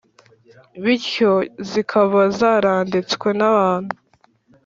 [0.83, 1.31] bityo
[1.69, 3.93] zikaba zaranditswe n’abantu